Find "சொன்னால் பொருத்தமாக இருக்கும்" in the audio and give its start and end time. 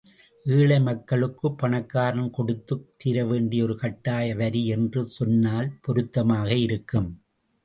5.03-7.09